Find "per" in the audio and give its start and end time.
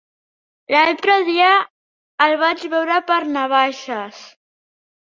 3.13-3.21